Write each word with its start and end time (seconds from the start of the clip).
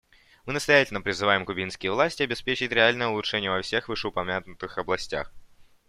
Мы 0.47 0.53
настоятельно 0.53 0.99
призываем 1.01 1.45
кубинские 1.45 1.91
власти 1.91 2.23
обеспечить 2.23 2.71
реальное 2.71 3.09
улучшение 3.09 3.51
во 3.51 3.61
всех 3.61 3.87
вышеупомянутых 3.87 4.79
областях. 4.79 5.31